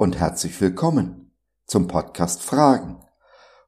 und 0.00 0.18
herzlich 0.18 0.58
willkommen 0.62 1.30
zum 1.66 1.86
Podcast 1.86 2.42
Fragen. 2.42 3.04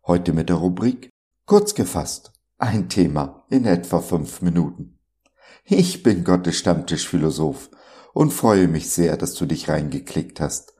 Heute 0.07 0.33
mit 0.33 0.49
der 0.49 0.57
Rubrik 0.57 1.11
Kurz 1.45 1.75
gefasst, 1.75 2.33
ein 2.57 2.89
Thema 2.89 3.45
in 3.51 3.67
etwa 3.67 4.01
fünf 4.01 4.41
Minuten. 4.41 4.99
Ich 5.63 6.03
bin 6.03 6.25
Gottes 6.25 6.57
Stammtischphilosoph 6.57 7.69
und 8.15 8.33
freue 8.33 8.67
mich 8.67 8.89
sehr, 8.89 9.19
dass 9.19 9.35
du 9.35 9.45
dich 9.45 9.69
reingeklickt 9.69 10.41
hast. 10.41 10.73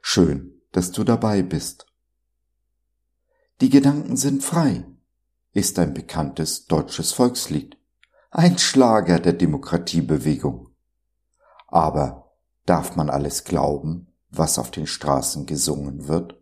Schön, 0.00 0.62
dass 0.70 0.92
du 0.92 1.02
dabei 1.02 1.42
bist. 1.42 1.86
Die 3.60 3.68
Gedanken 3.68 4.16
sind 4.16 4.44
frei 4.44 4.84
ist 5.52 5.80
ein 5.80 5.92
bekanntes 5.92 6.66
deutsches 6.66 7.10
Volkslied, 7.10 7.76
ein 8.30 8.58
Schlager 8.58 9.18
der 9.18 9.32
Demokratiebewegung. 9.32 10.68
Aber 11.66 12.36
darf 12.64 12.94
man 12.94 13.10
alles 13.10 13.42
glauben, 13.42 14.06
was 14.30 14.58
auf 14.58 14.70
den 14.70 14.86
Straßen 14.86 15.46
gesungen 15.46 16.08
wird? 16.08 16.36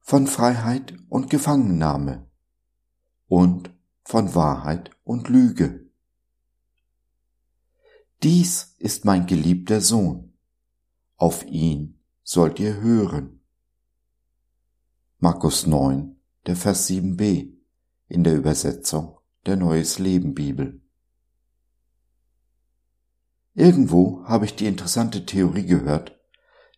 Von 0.00 0.26
Freiheit 0.26 0.94
und 1.08 1.30
Gefangennahme 1.30 2.30
und 3.26 3.70
von 4.04 4.34
Wahrheit 4.34 4.90
und 5.02 5.28
Lüge. 5.28 5.90
Dies 8.22 8.76
ist 8.78 9.04
mein 9.04 9.26
geliebter 9.26 9.80
Sohn, 9.80 10.32
auf 11.16 11.44
ihn 11.44 12.00
sollt 12.22 12.58
ihr 12.60 12.80
hören. 12.80 13.45
Markus 15.18 15.66
9, 15.66 16.14
der 16.44 16.56
Vers 16.56 16.90
7b 16.90 17.54
in 18.06 18.22
der 18.22 18.36
Übersetzung 18.36 19.18
der 19.46 19.56
Neues 19.56 19.98
Leben 19.98 20.34
Bibel. 20.34 20.82
Irgendwo 23.54 24.22
habe 24.24 24.44
ich 24.44 24.56
die 24.56 24.66
interessante 24.66 25.24
Theorie 25.24 25.64
gehört, 25.64 26.20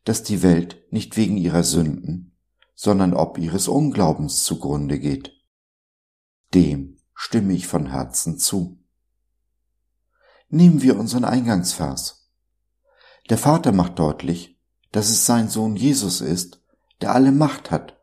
dass 0.05 0.23
die 0.23 0.45
Welt 0.45 0.81
nicht 0.93 1.17
wegen 1.17 1.37
ihrer 1.37 1.65
Sünden, 1.65 2.39
sondern 2.77 3.13
ob 3.13 3.39
ihres 3.39 3.67
Unglaubens 3.67 4.45
zugrunde 4.45 5.01
geht. 5.01 5.33
Dem 6.55 7.01
stimme 7.15 7.55
ich 7.55 7.67
von 7.67 7.87
Herzen 7.87 8.39
zu. 8.39 8.79
Nehmen 10.49 10.81
wir 10.81 10.97
unseren 10.97 11.25
Eingangsvers. 11.25 12.31
Der 13.31 13.39
Vater 13.39 13.73
macht 13.73 13.99
deutlich, 13.99 14.61
dass 14.93 15.11
es 15.11 15.27
sein 15.27 15.49
Sohn 15.49 15.75
Jesus 15.75 16.21
ist, 16.21 16.63
der 17.01 17.13
alle 17.17 17.33
Macht 17.33 17.73
hat 17.73 17.98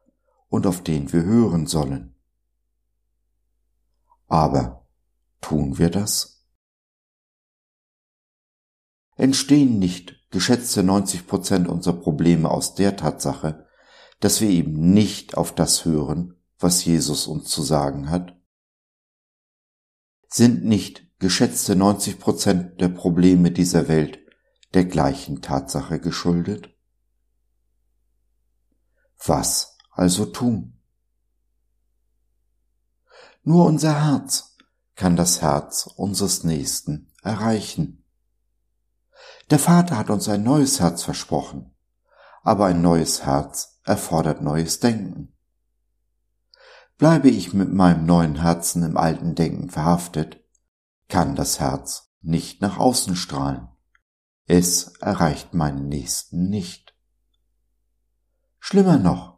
und 0.55 0.65
auf 0.67 0.81
den 0.81 1.11
wir 1.13 1.23
hören 1.23 1.67
sollen. 1.67 2.15
Aber 4.27 4.87
tun 5.41 5.77
wir 5.77 5.89
das? 5.89 6.45
Entstehen 9.17 9.79
nicht 9.79 10.29
geschätzte 10.31 10.83
90 10.83 11.27
Prozent 11.27 11.67
unserer 11.67 11.99
Probleme 11.99 12.49
aus 12.49 12.75
der 12.75 12.97
Tatsache, 12.97 13.67
dass 14.19 14.41
wir 14.41 14.49
eben 14.49 14.93
nicht 14.93 15.37
auf 15.37 15.53
das 15.53 15.85
hören, 15.85 16.41
was 16.57 16.83
Jesus 16.85 17.27
uns 17.27 17.49
zu 17.49 17.61
sagen 17.61 18.09
hat? 18.09 18.35
sind 20.35 20.65
nicht 20.65 21.07
geschätzte 21.19 21.77
90 21.77 22.19
Prozent 22.19 22.81
der 22.81 22.89
Probleme 22.89 23.51
dieser 23.51 23.87
Welt 23.87 24.19
der 24.73 24.83
gleichen 24.83 25.41
Tatsache 25.41 25.99
geschuldet? 25.99 26.75
Was 29.25 29.74
also 29.95 30.25
tun? 30.25 30.79
Nur 33.43 33.65
unser 33.65 34.05
Herz 34.05 34.55
kann 34.95 35.15
das 35.15 35.41
Herz 35.41 35.87
unseres 35.95 36.43
Nächsten 36.43 37.11
erreichen. 37.21 38.03
Der 39.49 39.59
Vater 39.59 39.97
hat 39.97 40.09
uns 40.09 40.27
ein 40.27 40.43
neues 40.43 40.79
Herz 40.79 41.03
versprochen, 41.03 41.75
aber 42.43 42.65
ein 42.65 42.81
neues 42.81 43.25
Herz 43.25 43.79
erfordert 43.83 44.41
neues 44.41 44.79
Denken. 44.79 45.33
Bleibe 46.97 47.29
ich 47.29 47.53
mit 47.53 47.71
meinem 47.71 48.05
neuen 48.05 48.41
Herzen 48.41 48.83
im 48.83 48.97
alten 48.97 49.35
Denken 49.35 49.69
verhaftet, 49.69 50.43
kann 51.07 51.35
das 51.35 51.59
Herz 51.59 52.11
nicht 52.21 52.61
nach 52.61 52.77
außen 52.77 53.15
strahlen. 53.15 53.67
Es 54.47 54.95
erreicht 55.01 55.53
meinen 55.53 55.87
Nächsten 55.87 56.49
nicht. 56.49 56.95
Schlimmer 58.59 58.97
noch, 58.97 59.34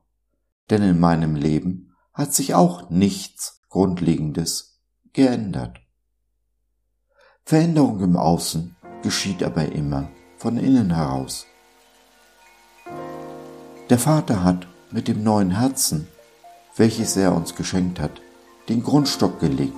denn 0.70 0.82
in 0.82 1.00
meinem 1.00 1.36
Leben 1.36 1.96
hat 2.14 2.34
sich 2.34 2.54
auch 2.54 2.90
nichts 2.90 3.62
Grundlegendes 3.70 4.82
geändert. 5.14 5.80
Veränderung 7.44 8.02
im 8.02 8.18
Außen 8.18 8.76
geschieht 9.04 9.44
aber 9.44 9.72
immer 9.72 10.10
von 10.38 10.58
innen 10.58 10.94
heraus. 10.94 11.46
Der 13.90 14.00
Vater 14.00 14.44
hat 14.44 14.68
mit 14.92 15.08
dem 15.08 15.24
neuen 15.24 15.52
Herzen 15.52 16.08
welches 16.78 17.18
er 17.18 17.36
uns 17.36 17.56
geschenkt 17.56 18.00
hat, 18.00 18.22
den 18.70 18.84
Grundstock 18.84 19.40
gelegt. 19.40 19.74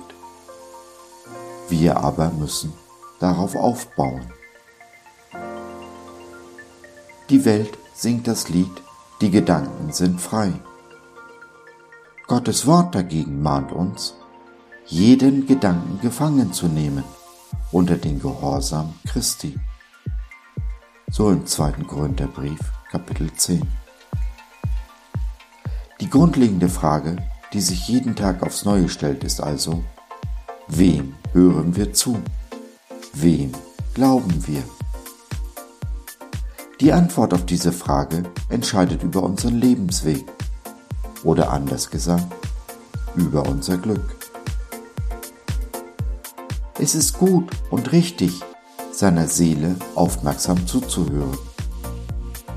Wir 1.68 1.96
aber 1.96 2.30
müssen 2.30 2.72
darauf 3.18 3.56
aufbauen. 3.56 4.32
Die 7.28 7.44
Welt 7.44 7.78
singt 7.94 8.26
das 8.26 8.48
Lied, 8.48 8.82
die 9.20 9.30
Gedanken 9.30 9.92
sind 9.92 10.20
frei. 10.20 10.52
Gottes 12.30 12.64
Wort 12.64 12.94
dagegen 12.94 13.42
mahnt 13.42 13.72
uns, 13.72 14.14
jeden 14.86 15.48
Gedanken 15.48 15.98
gefangen 16.00 16.52
zu 16.52 16.68
nehmen 16.68 17.02
unter 17.72 17.96
den 17.96 18.20
Gehorsam 18.20 18.94
Christi. 19.04 19.58
So 21.10 21.30
im 21.30 21.44
zweiten 21.46 21.88
Korintherbrief, 21.88 22.60
Kapitel 22.88 23.32
10. 23.34 23.66
Die 26.00 26.08
grundlegende 26.08 26.68
Frage, 26.68 27.16
die 27.52 27.60
sich 27.60 27.88
jeden 27.88 28.14
Tag 28.14 28.44
aufs 28.44 28.64
Neue 28.64 28.88
stellt, 28.88 29.24
ist 29.24 29.40
also, 29.40 29.82
wem 30.68 31.16
hören 31.32 31.74
wir 31.74 31.92
zu? 31.92 32.22
Wem 33.12 33.50
glauben 33.92 34.46
wir? 34.46 34.62
Die 36.80 36.92
Antwort 36.92 37.34
auf 37.34 37.44
diese 37.44 37.72
Frage 37.72 38.22
entscheidet 38.50 39.02
über 39.02 39.24
unseren 39.24 39.56
Lebensweg 39.56 40.24
oder 41.24 41.50
anders 41.50 41.90
gesagt, 41.90 42.26
über 43.16 43.46
unser 43.48 43.76
Glück. 43.76 44.16
Es 46.78 46.94
ist 46.94 47.18
gut 47.18 47.50
und 47.70 47.92
richtig, 47.92 48.40
seiner 48.92 49.26
Seele 49.26 49.76
aufmerksam 49.94 50.66
zuzuhören. 50.66 51.36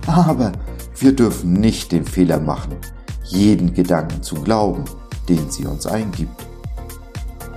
Aber 0.08 0.52
wir 0.98 1.16
dürfen 1.16 1.54
nicht 1.54 1.92
den 1.92 2.06
Fehler 2.06 2.40
machen, 2.40 2.76
jeden 3.26 3.74
Gedanken 3.74 4.22
zu 4.24 4.36
glauben, 4.36 4.86
den 5.28 5.50
sie 5.50 5.66
uns 5.66 5.86
eingibt. 5.86 6.46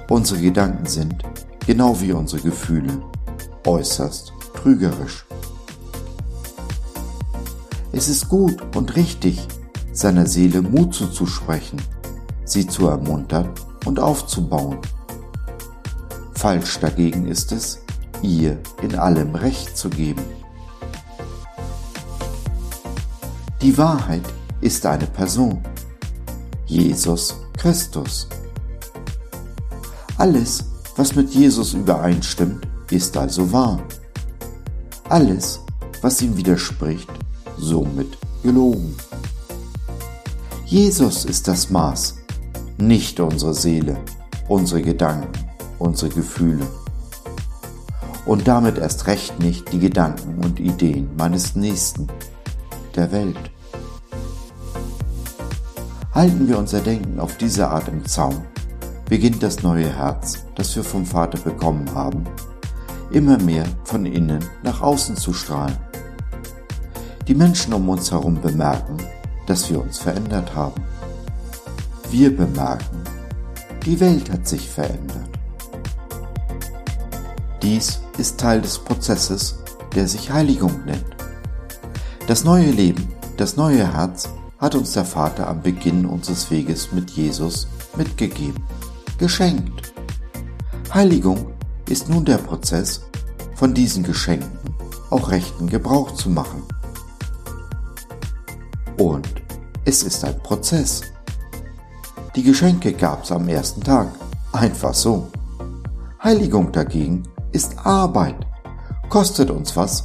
Unsere 0.09 0.41
Gedanken 0.41 0.87
sind, 0.87 1.23
genau 1.67 2.01
wie 2.01 2.13
unsere 2.13 2.43
Gefühle, 2.43 3.03
äußerst 3.67 4.33
trügerisch. 4.55 5.27
Es 7.93 8.09
ist 8.09 8.29
gut 8.29 8.77
und 8.77 8.95
richtig, 8.97 9.47
seiner 9.97 10.27
Seele 10.27 10.61
Mut 10.61 10.95
zuzusprechen, 10.95 11.81
sie 12.45 12.67
zu 12.67 12.87
ermuntern 12.87 13.49
und 13.87 13.99
aufzubauen. 13.99 14.79
Falsch 16.35 16.79
dagegen 16.81 17.27
ist 17.27 17.51
es, 17.51 17.81
ihr 18.21 18.59
in 18.83 18.95
allem 18.95 19.35
Recht 19.35 19.77
zu 19.77 19.89
geben. 19.89 20.23
Die 23.63 23.77
Wahrheit 23.79 24.23
ist 24.61 24.85
eine 24.85 25.07
Person. 25.07 25.63
Jesus 26.67 27.35
Christus. 27.57 28.29
Alles, 30.19 30.63
was 30.97 31.15
mit 31.15 31.31
Jesus 31.31 31.73
übereinstimmt, 31.73 32.69
ist 32.91 33.17
also 33.17 33.51
wahr. 33.51 33.83
Alles, 35.09 35.61
was 36.03 36.21
ihm 36.21 36.37
widerspricht, 36.37 37.09
somit 37.57 38.19
gelogen. 38.43 38.95
Jesus 40.67 41.25
ist 41.25 41.47
das 41.47 41.71
Maß, 41.71 42.17
nicht 42.77 43.21
unsere 43.21 43.55
Seele, 43.55 43.99
unsere 44.49 44.83
Gedanken, 44.83 45.31
unsere 45.79 46.11
Gefühle. 46.11 46.67
Und 48.27 48.49
damit 48.49 48.77
erst 48.77 49.07
recht 49.07 49.39
nicht 49.39 49.73
die 49.73 49.79
Gedanken 49.79 50.45
und 50.45 50.59
Ideen 50.59 51.09
meines 51.17 51.55
Nächsten, 51.55 52.09
der 52.97 53.13
Welt. 53.13 53.39
Halten 56.13 56.49
wir 56.49 56.59
unser 56.59 56.81
Denken 56.81 57.21
auf 57.21 57.37
diese 57.37 57.69
Art 57.69 57.87
im 57.87 58.05
Zaum, 58.05 58.43
beginnt 59.09 59.45
das 59.45 59.63
neue 59.63 59.97
Herz, 59.97 60.47
das 60.57 60.75
wir 60.75 60.83
vom 60.83 61.07
Vater 61.07 61.39
bekommen 61.39 61.95
haben, 61.95 62.25
immer 63.13 63.39
mehr 63.39 63.67
von 63.85 64.05
innen 64.05 64.45
nach 64.65 64.83
außen 64.83 65.15
zu 65.15 65.33
strahlen. 65.33 65.77
Die 67.29 67.37
Menschen 67.37 67.73
um 67.73 67.89
uns 67.89 68.11
herum 68.11 68.41
bemerken, 68.41 68.97
dass 69.47 69.71
wir 69.71 69.81
uns 69.81 69.99
verändert 69.99 70.55
haben. 70.55 70.83
wir 72.11 72.37
bemerken, 72.37 73.03
die 73.85 73.99
Welt 74.01 74.31
hat 74.31 74.47
sich 74.47 74.69
verändert. 74.69 75.29
Dies 77.63 78.01
ist 78.19 78.39
Teil 78.39 78.61
des 78.61 78.79
Prozesses, 78.79 79.57
der 79.95 80.07
sich 80.07 80.31
Heiligung 80.31 80.85
nennt. 80.85 81.17
Das 82.27 82.45
neue 82.45 82.71
Leben, 82.71 83.09
das 83.37 83.57
neue 83.57 83.93
Herz 83.93 84.29
hat 84.59 84.75
uns 84.75 84.93
der 84.93 85.05
Vater 85.05 85.49
am 85.49 85.63
Beginn 85.63 86.07
unseres 86.07 86.51
Weges 86.51 86.93
mit 86.93 87.11
Jesus 87.11 87.69
mitgegeben, 87.97 88.63
geschenkt. 89.19 89.93
Heiligung 90.93 91.53
ist 91.89 92.09
nun 92.09 92.25
der 92.25 92.39
Prozess, 92.39 93.03
von 93.55 93.75
diesen 93.75 94.03
Geschenken 94.03 94.59
auch 95.11 95.31
rechten 95.31 95.69
Gebrauch 95.69 96.13
zu 96.15 96.31
machen. 96.31 96.63
Und 98.99 99.36
es 99.87 100.03
ist 100.03 100.25
ein 100.25 100.37
Prozess. 100.41 101.03
Die 102.35 102.43
Geschenke 102.43 102.93
gab's 102.93 103.31
am 103.31 103.49
ersten 103.49 103.83
Tag, 103.83 104.09
einfach 104.53 104.93
so. 104.93 105.29
Heiligung 106.23 106.73
dagegen 106.73 107.23
ist 107.53 107.79
Arbeit, 107.87 108.35
kostet 109.09 109.49
uns 109.49 109.77
was 109.77 110.05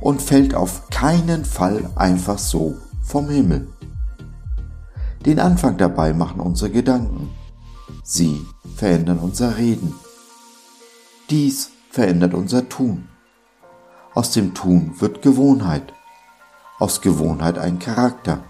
und 0.00 0.20
fällt 0.20 0.54
auf 0.54 0.90
keinen 0.90 1.44
Fall 1.44 1.88
einfach 1.94 2.38
so 2.38 2.76
vom 3.02 3.28
Himmel. 3.28 3.68
Den 5.24 5.38
Anfang 5.38 5.76
dabei 5.76 6.12
machen 6.12 6.40
unsere 6.40 6.70
Gedanken. 6.70 7.30
Sie 8.02 8.44
verändern 8.74 9.20
unser 9.20 9.56
Reden. 9.56 9.94
Dies 11.30 11.70
verändert 11.90 12.34
unser 12.34 12.68
Tun. 12.68 13.08
Aus 14.12 14.32
dem 14.32 14.54
Tun 14.54 14.94
wird 14.98 15.22
Gewohnheit. 15.22 15.92
Aus 16.80 17.00
Gewohnheit 17.00 17.58
ein 17.58 17.78
Charakter. 17.78 18.42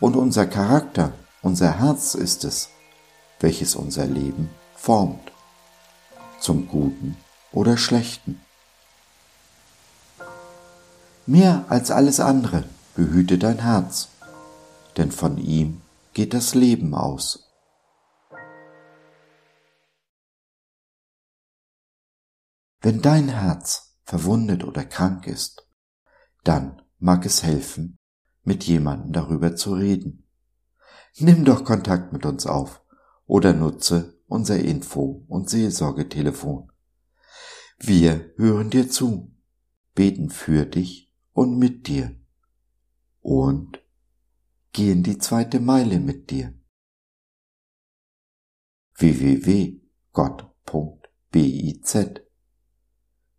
Und 0.00 0.16
unser 0.16 0.46
Charakter, 0.46 1.12
unser 1.42 1.78
Herz 1.78 2.14
ist 2.14 2.44
es, 2.44 2.70
welches 3.38 3.74
unser 3.76 4.06
Leben 4.06 4.48
formt. 4.74 5.30
Zum 6.40 6.68
Guten 6.68 7.16
oder 7.52 7.76
Schlechten. 7.76 8.40
Mehr 11.26 11.66
als 11.68 11.90
alles 11.90 12.18
andere 12.18 12.64
behüte 12.96 13.36
dein 13.36 13.58
Herz, 13.58 14.08
denn 14.96 15.12
von 15.12 15.36
ihm 15.36 15.82
geht 16.14 16.32
das 16.32 16.54
Leben 16.54 16.94
aus. 16.94 17.46
Wenn 22.80 23.02
dein 23.02 23.28
Herz 23.28 23.96
verwundet 24.04 24.64
oder 24.64 24.84
krank 24.84 25.26
ist, 25.26 25.68
dann 26.42 26.80
mag 26.98 27.26
es 27.26 27.42
helfen, 27.42 27.99
mit 28.42 28.64
jemandem 28.64 29.12
darüber 29.12 29.56
zu 29.56 29.74
reden. 29.74 30.26
Nimm 31.18 31.44
doch 31.44 31.64
Kontakt 31.64 32.12
mit 32.12 32.24
uns 32.26 32.46
auf 32.46 32.82
oder 33.26 33.52
nutze 33.52 34.18
unser 34.26 34.58
Info- 34.58 35.24
und 35.28 35.50
Seelsorgetelefon. 35.50 36.70
Wir 37.78 38.32
hören 38.36 38.70
dir 38.70 38.88
zu, 38.90 39.34
beten 39.94 40.30
für 40.30 40.66
dich 40.66 41.12
und 41.32 41.58
mit 41.58 41.88
dir 41.88 42.14
und 43.20 43.82
gehen 44.72 45.02
die 45.02 45.18
zweite 45.18 45.60
Meile 45.60 45.98
mit 46.00 46.30
dir. 46.30 46.54
www.gott.biz 48.96 49.80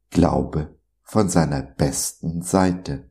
Glaube 0.09 0.79
von 1.03 1.29
seiner 1.29 1.61
besten 1.61 2.41
Seite. 2.41 3.10